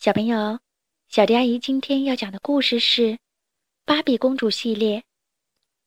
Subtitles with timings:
[0.00, 0.58] 小朋友，
[1.08, 3.02] 小迪阿姨今天要讲的故事是
[3.84, 5.04] 《芭比公主系列：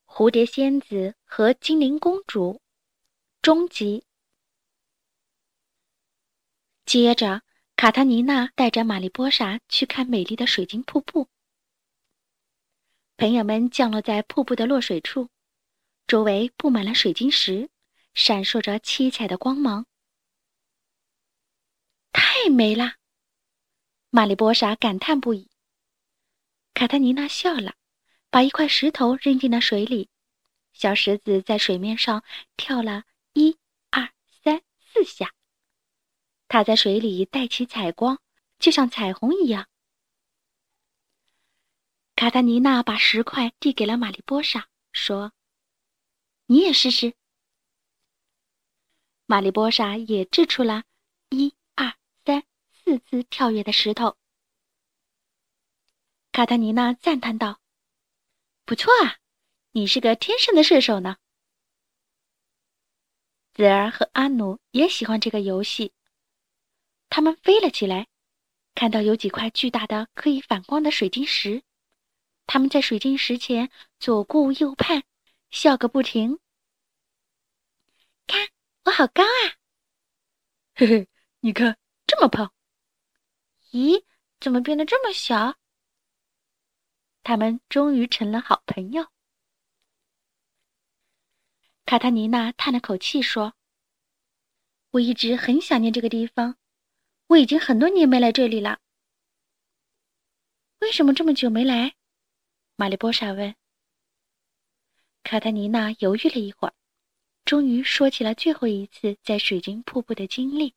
[0.06, 2.54] 蝴蝶仙子和精灵公主》
[3.42, 4.06] 终极。
[6.86, 7.42] 接着，
[7.76, 11.28] 卡塔尼娜带着玛丽波莎去看美丽的水晶瀑布。
[13.18, 15.28] 朋友们降落在瀑布的落水处，
[16.06, 17.68] 周围布满了水晶石，
[18.14, 19.88] 闪烁着七彩的光芒，
[22.12, 22.98] 太美了。
[24.16, 25.50] 玛丽波莎感叹不已。
[26.76, 27.74] 卡塔尼娜笑了，
[28.30, 30.08] 把一块石头扔进了水里，
[30.72, 32.24] 小石子在水面上
[32.56, 33.58] 跳了一、
[33.90, 35.34] 二、三、四下。
[36.48, 38.20] 它在水里带起彩光，
[38.60, 39.68] 就像彩虹一样。
[42.16, 45.34] 卡塔尼娜把石块递给了玛丽波莎，说
[46.46, 47.16] ：“你也试试。”
[49.26, 50.84] 玛丽波莎也掷出了。
[52.86, 54.18] 四次跳跃的石头，
[56.34, 57.62] 卡塔尼娜赞叹道
[58.66, 59.20] ：“不错啊，
[59.72, 61.16] 你是个天生的射手呢。”
[63.56, 65.94] 子儿和阿努也喜欢这个游戏，
[67.10, 68.08] 他们飞了起来，
[68.76, 71.64] 看到有几块巨大的可以反光的水晶石，
[72.46, 75.04] 他们在水晶石前左顾右盼，
[75.52, 76.38] 笑个不停。
[78.28, 78.50] 看，
[78.84, 79.56] 我好高啊！
[80.76, 81.08] 嘿嘿，
[81.40, 82.53] 你看，这么胖。
[83.74, 84.04] 咦，
[84.40, 85.58] 怎么变得这么小？
[87.24, 89.08] 他们终于成了好朋友。
[91.84, 93.56] 卡塔尼娜叹了口气说
[94.92, 96.56] ：“我一直很想念这个地方，
[97.26, 98.80] 我已经很多年没来这里了。
[100.78, 101.96] 为什么这么久没来？”
[102.78, 103.56] 玛丽波莎问。
[105.24, 106.76] 卡塔尼娜犹豫了一会儿，
[107.44, 110.76] 终于说起了最后一次在水晶瀑布的经历。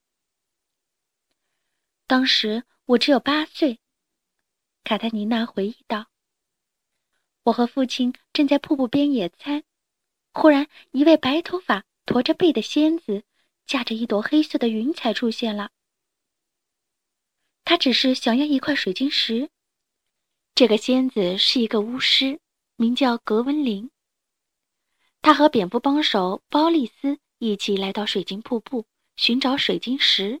[2.07, 2.63] 当时。
[2.87, 3.81] 我只有八岁，
[4.85, 6.07] 卡塔尼娜回忆道
[7.43, 9.65] ：“我和父亲正在瀑布边野餐，
[10.31, 13.25] 忽然一位白头发、驼着背的仙子，
[13.65, 15.71] 驾着一朵黑色的云彩出现了。
[17.65, 19.49] 他只是想要一块水晶石。
[20.55, 22.39] 这个仙子是一个巫师，
[22.77, 23.91] 名叫格温林。
[25.21, 28.85] 他和蝙蝠帮手包利斯一起来到水晶瀑布
[29.17, 30.39] 寻找水晶石。”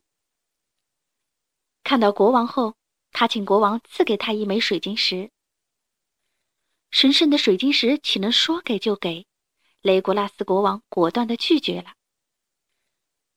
[1.87, 2.75] 看到国王后，
[3.13, 5.31] 他请国王赐给他一枚水晶石。
[6.91, 9.25] 神圣的水晶石岂能说给就给？
[9.79, 11.93] 雷古拉斯国王果断地拒绝了。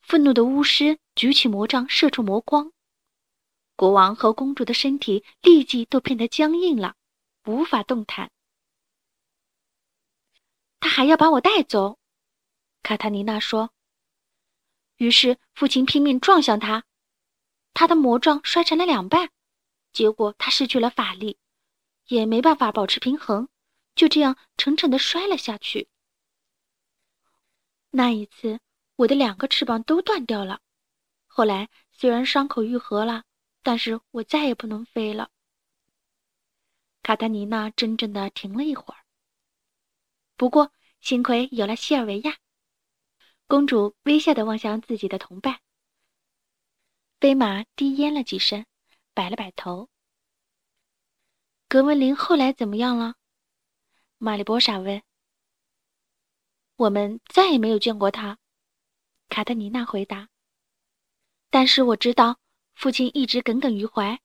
[0.00, 2.72] 愤怒的巫师举起魔杖，射出魔光，
[3.77, 6.97] 国王和公主的身体立即都变得僵硬了，
[7.44, 8.32] 无法动弹。
[10.81, 12.00] 他还要把我带走，
[12.82, 13.71] 卡塔尼娜说。
[14.97, 16.84] 于是父亲拼命撞向他。
[17.72, 19.31] 他的魔杖摔成了两半，
[19.92, 21.38] 结果他失去了法力，
[22.08, 23.48] 也没办法保持平衡，
[23.94, 25.88] 就这样沉沉的摔了下去。
[27.91, 28.60] 那一次，
[28.97, 30.60] 我的两个翅膀都断掉了。
[31.26, 33.25] 后来虽然伤口愈合了，
[33.62, 35.31] 但是我再也不能飞了。
[37.02, 39.00] 卡塔尼娜怔怔的停了一会儿。
[40.37, 42.37] 不过幸亏有了西尔维亚，
[43.47, 45.60] 公主微笑的望向自己的同伴。
[47.20, 48.64] 飞马低咽了几声，
[49.12, 49.91] 摆了摆头。
[51.69, 53.16] 格温林后来怎么样了？
[54.16, 55.03] 玛丽波莎问。
[56.76, 58.38] 我们再也没有见过他，
[59.28, 60.31] 卡特尼娜回答。
[61.50, 62.41] 但是我知道，
[62.72, 64.19] 父亲一直耿耿于怀，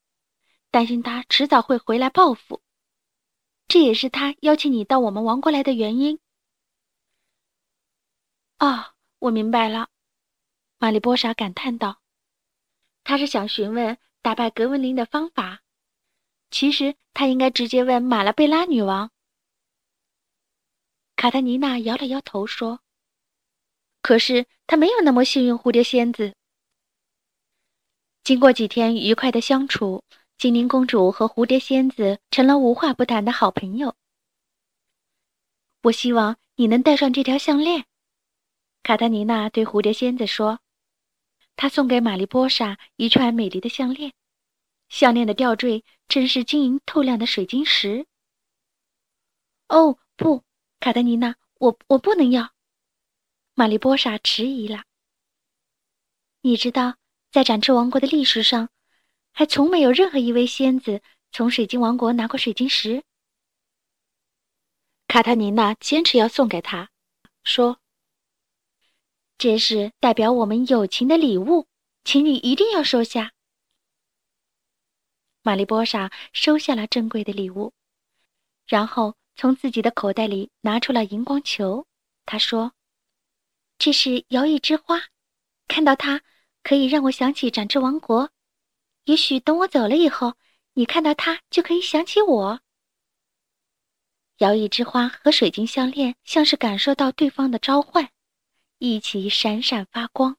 [0.72, 2.62] 担心他迟早会回来报复。
[3.67, 6.17] 这也是他邀请你到我们王国来的原因。
[8.59, 9.89] 哦，我明白了，
[10.77, 12.00] 玛丽波莎感叹道。
[13.05, 15.61] 他是想询问打败格温林的方法，
[16.49, 19.11] 其实他应该直接问马拉贝拉女王。
[21.15, 22.81] 卡特尼娜摇了摇头说
[24.01, 26.33] ：“可是他没有那么幸运。”蝴蝶仙子
[28.23, 30.03] 经过几天愉快的相处，
[30.39, 33.95] 精灵公主和蝴蝶仙子成了无话不谈的好朋友。
[35.83, 37.85] 我希望你能戴上这条项链，
[38.81, 40.59] 卡特尼娜对蝴蝶仙子说。
[41.56, 44.13] 他送给玛丽波莎一串美丽的项链，
[44.90, 48.06] 项链的吊坠正是晶莹透亮的水晶石。
[49.68, 50.44] 哦不，
[50.80, 52.52] 卡特尼娜，我我不能要。
[53.54, 54.84] 玛丽波莎迟疑了。
[56.42, 56.98] 你知道，
[57.31, 58.69] 在展翅王国的历史上，
[59.31, 63.04] 还从没有任何一位仙子从水晶王国拿过水晶石。
[65.07, 66.90] 卡特尼娜坚持要送给他，
[67.44, 67.80] 说。
[69.37, 71.67] 这是代表我们友情的礼物，
[72.03, 73.33] 请你一定要收下。
[75.41, 77.73] 玛丽波莎收下了珍贵的礼物，
[78.65, 81.85] 然后从自己的口袋里拿出了荧光球。
[82.25, 82.71] 她说
[83.77, 85.03] ：“这是摇曳之花，
[85.67, 86.21] 看到它
[86.63, 88.31] 可以让我想起展翅王国。
[89.03, 90.33] 也许等我走了以后，
[90.73, 92.61] 你看到它就可以想起我。”
[94.39, 98.09] 摇曳之花和水晶项链像是感受到对方的召唤，
[98.85, 100.37] 一起闪闪发光。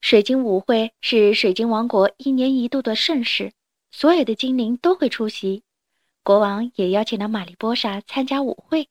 [0.00, 3.52] 水晶舞会是水晶王国一年一度的盛事，
[3.90, 5.62] 所有的精灵都会出席。
[6.22, 8.88] 国王也邀请了玛丽波莎参加舞会。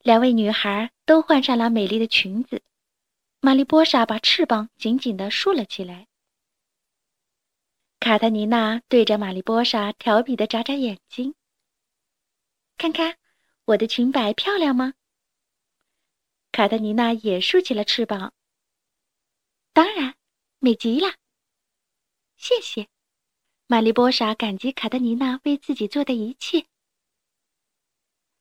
[0.00, 2.60] 两位女孩都换上了美丽的裙子，
[3.40, 6.08] 玛丽波莎把翅膀紧紧地竖了起来。
[8.00, 11.36] 卡特尼娜对着玛丽波莎调皮地眨眨眼睛，
[12.76, 13.16] 看看
[13.64, 14.94] 我的裙摆漂亮吗？
[16.52, 18.34] 卡特尼娜也竖起了翅膀。
[19.72, 20.14] 当然，
[20.58, 21.14] 美极了。
[22.36, 22.88] 谢谢，
[23.66, 26.66] 玛丽波莎感激卡特尼娜为自己做的一切。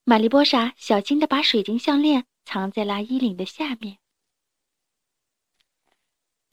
[0.03, 3.97] 玛丽波莎小心地把水晶项链藏在了衣领的下面。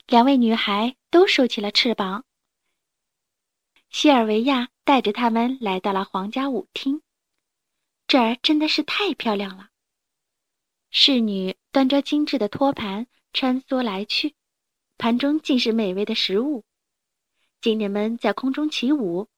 [0.07, 2.25] 两位女孩都竖起了翅膀。
[3.91, 7.03] 西尔维亚带着他们来到了皇家舞厅，
[8.07, 9.71] 这儿真的是太漂亮了。
[10.91, 14.35] 侍女端着精致的托盘穿梭来去，
[14.97, 16.65] 盘中尽是美味的食物。
[17.61, 19.29] 精灵们在空中起舞，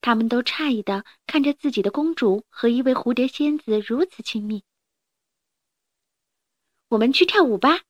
[0.00, 4.64] 他们都诧异的看着自己的公主和一位蝴蝶仙子如此亲密。
[6.88, 7.80] 我们去跳舞吧，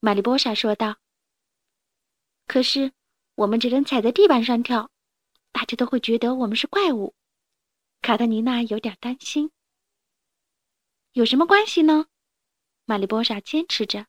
[0.00, 0.96] 玛丽波莎说道。
[2.46, 2.92] 可是
[3.34, 4.90] 我们只能踩在地板上跳。
[5.52, 7.14] 大家都会觉得我们是怪物，
[8.02, 9.50] 卡特妮娜有点担心。
[11.12, 12.08] 有什么关系呢？
[12.86, 14.06] 玛丽波莎坚持着。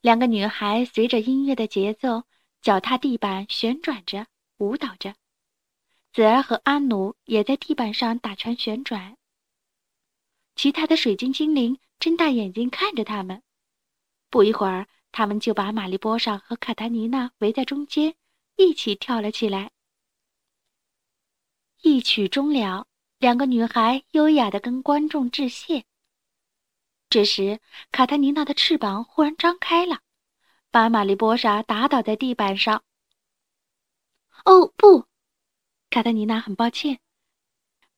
[0.00, 2.24] 两个女孩随着音乐的节奏，
[2.60, 4.26] 脚踏地板旋转着，
[4.56, 5.14] 舞蹈着。
[6.12, 9.16] 子儿和阿努也在地板上打圈旋转。
[10.56, 13.42] 其他的水晶精灵睁大眼睛看着他们。
[14.28, 18.16] 不一会儿，他们就把玛丽波莎和卡塔尼娜围在中间。
[18.56, 19.70] 一起跳了起来。
[21.80, 22.86] 一曲终了，
[23.18, 25.84] 两个女孩优雅地跟观众致谢。
[27.12, 27.60] 这时，
[27.90, 30.00] 卡塔尼娜的翅膀忽然张开了，
[30.70, 32.84] 把玛丽波莎打倒在地板上。
[34.46, 35.04] 哦不，
[35.90, 37.00] 卡塔尼娜很抱歉。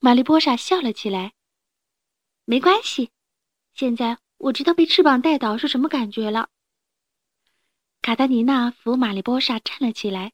[0.01, 1.33] 玛丽波莎笑了起来。
[2.45, 3.13] 没关系，
[3.73, 6.49] 现在我知道被翅膀带倒是什么感觉了。
[8.03, 10.33] 卡塔尼娜扶玛丽波莎站了起来。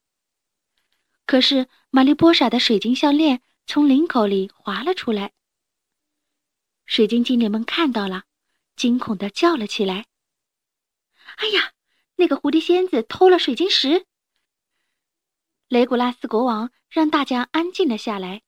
[1.26, 5.32] 可是，玛丽波莎的水晶项链从领口里滑了出来。
[6.86, 8.24] 水晶精灵们看到了，
[8.80, 10.06] 惊恐地叫了起来
[11.36, 11.74] ：“哎呀，
[12.16, 14.06] 那个蝴蝶仙子偷了水晶石！”
[15.68, 18.40] 雷古拉斯国王让大家安静了下来，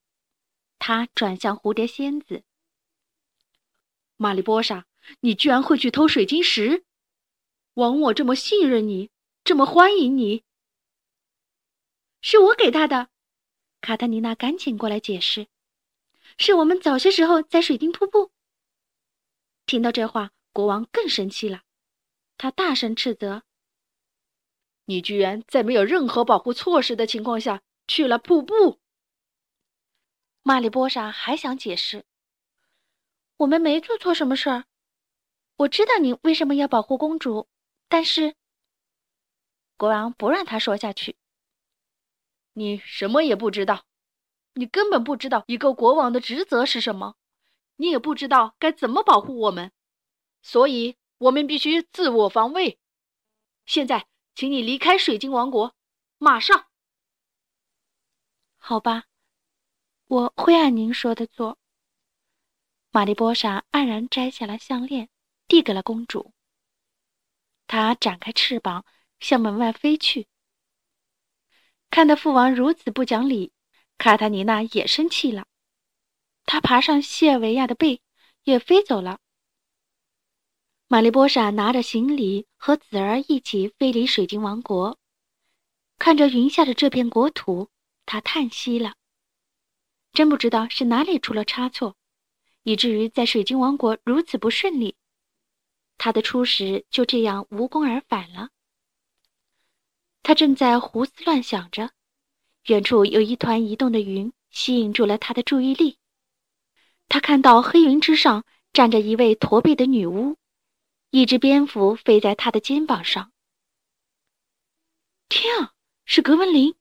[0.79, 2.44] 他转向蝴蝶仙子
[4.17, 4.87] ：“玛丽波莎，
[5.20, 6.87] 你居然会去偷水晶石？
[7.75, 9.11] 枉我这么信任你，
[9.44, 10.44] 这么欢迎你。”
[12.23, 13.11] 是我给他的，
[13.82, 15.49] 卡特妮娜赶紧过来解释
[16.38, 18.32] ：“是我们早些时候在水晶瀑布。”
[19.67, 21.62] 听到这话，国王更生气了，
[22.37, 23.43] 他大声斥责
[24.87, 28.81] ：“你居然在没有任何保护措施的情况下去了瀑布！”
[30.42, 32.04] 玛丽波莎还想解释
[33.38, 34.64] ：“我们没做错什么事儿，
[35.57, 37.49] 我知道你为什么要保护公主，
[37.88, 38.35] 但是……”
[39.78, 41.16] 国王不让他说下去。
[42.52, 43.85] 你什么也不知道，
[44.54, 47.16] 你根本不知道一个国王的职责是什么，
[47.76, 49.73] 你也不知道该怎么保护我们，
[50.43, 52.79] 所以我们必须自我防卫。
[53.67, 55.75] 现在，请你离开水晶王国，
[56.19, 56.67] 马上。
[58.57, 59.05] 好吧，
[60.07, 61.59] 我会按您说的做。
[62.91, 65.09] 玛丽波莎黯然摘下了项链，
[65.49, 66.35] 递给了公主。
[67.67, 68.85] 她展开翅膀，
[69.19, 70.29] 向门外飞去。
[71.91, 73.52] 看到父王如此不讲理，
[73.97, 75.47] 卡塔尼娜也生气了。
[76.44, 78.00] 他爬上谢尔维亚的背，
[78.44, 79.18] 也飞走了。
[80.88, 84.99] 玛丽波莎拿着行李和子儿一起飞离水晶王国，
[85.99, 87.70] 看着云下的这片国土，
[88.04, 88.94] 她叹息了。
[90.12, 91.96] 真不知道是哪里出了差错，
[92.64, 94.96] 以至于在水晶王国如此不顺利。
[95.96, 98.50] 她的初始就这样无功而返了。
[100.22, 101.90] 他正在胡思乱想着，
[102.66, 105.99] 远处有一团移动的云吸引住了他的注意力。
[107.12, 110.38] 他看到黑云之上站着一位驼背的女巫，
[111.11, 113.31] 一只蝙蝠飞在他的肩膀上。
[115.28, 115.75] 天啊，
[116.07, 116.75] 是格温林！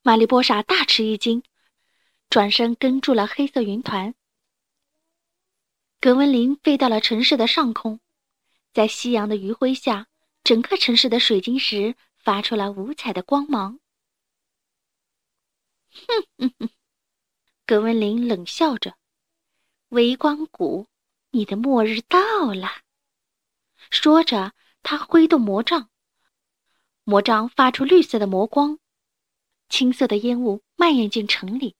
[0.00, 1.42] 玛丽波莎大吃一惊，
[2.30, 4.14] 转身跟住了黑色云团。
[6.00, 8.00] 格温林飞到了城市的上空，
[8.72, 10.06] 在夕阳的余晖下，
[10.42, 13.78] 整个城市的水晶石发出了五彩的光芒。
[15.90, 16.70] 哼哼哼，
[17.66, 18.96] 格温林冷笑着
[19.92, 20.86] ：“微光谷，
[21.32, 22.70] 你的末日到了。”
[23.90, 25.90] 说着，他挥动魔杖，
[27.04, 28.78] 魔杖发出绿色的魔光，
[29.68, 31.76] 青色的烟雾蔓延进城里。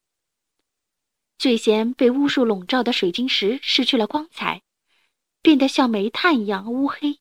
[1.39, 4.63] 最先被巫术笼罩的水晶石失去了光彩，
[5.41, 7.19] 变得像煤炭一样乌黑。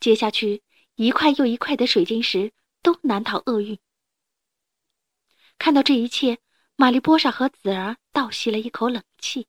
[0.00, 0.62] 接下去，
[0.96, 2.52] 一块又一块的水晶石
[2.82, 3.78] 都难逃厄运。
[5.56, 6.40] 看到这一切，
[6.76, 9.46] 玛丽波莎和子儿倒吸了一口冷气。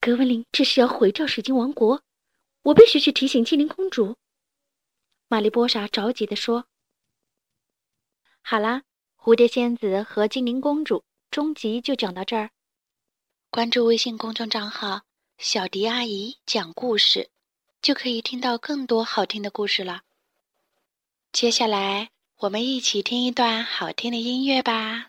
[0.00, 2.02] 格温林这是要毁掉水晶王国，
[2.62, 4.16] 我必须去提醒精灵公主。
[5.28, 6.66] 玛丽波莎着急地说
[8.42, 8.82] ：“好啦。”
[9.18, 12.50] 蝴蝶仙子和精灵公主终集就讲到这儿。
[13.50, 15.02] 关注微信公众账号
[15.36, 17.28] “小迪阿姨讲故事”，
[17.82, 20.02] 就可以听到更多好听的故事了。
[21.32, 25.08] 接下来，我们一起听一段好听的音乐吧。